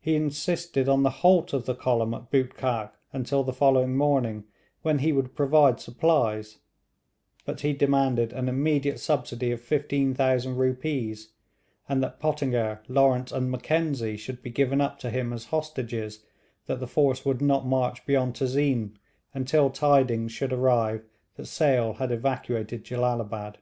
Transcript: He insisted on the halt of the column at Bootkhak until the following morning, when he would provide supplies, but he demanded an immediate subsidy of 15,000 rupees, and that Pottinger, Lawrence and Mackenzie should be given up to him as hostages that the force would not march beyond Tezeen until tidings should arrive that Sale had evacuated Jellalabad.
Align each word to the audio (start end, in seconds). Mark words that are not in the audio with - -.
He 0.00 0.16
insisted 0.16 0.88
on 0.88 1.04
the 1.04 1.10
halt 1.22 1.52
of 1.52 1.66
the 1.66 1.74
column 1.76 2.14
at 2.14 2.32
Bootkhak 2.32 2.94
until 3.12 3.44
the 3.44 3.52
following 3.52 3.96
morning, 3.96 4.42
when 4.80 4.98
he 4.98 5.12
would 5.12 5.36
provide 5.36 5.78
supplies, 5.78 6.58
but 7.44 7.60
he 7.60 7.72
demanded 7.72 8.32
an 8.32 8.48
immediate 8.48 8.98
subsidy 8.98 9.52
of 9.52 9.60
15,000 9.60 10.56
rupees, 10.56 11.28
and 11.88 12.02
that 12.02 12.18
Pottinger, 12.18 12.82
Lawrence 12.88 13.30
and 13.30 13.52
Mackenzie 13.52 14.16
should 14.16 14.42
be 14.42 14.50
given 14.50 14.80
up 14.80 14.98
to 14.98 15.10
him 15.10 15.32
as 15.32 15.44
hostages 15.44 16.24
that 16.66 16.80
the 16.80 16.88
force 16.88 17.24
would 17.24 17.40
not 17.40 17.64
march 17.64 18.04
beyond 18.04 18.34
Tezeen 18.34 18.96
until 19.32 19.70
tidings 19.70 20.32
should 20.32 20.52
arrive 20.52 21.04
that 21.36 21.46
Sale 21.46 21.92
had 21.92 22.10
evacuated 22.10 22.82
Jellalabad. 22.82 23.58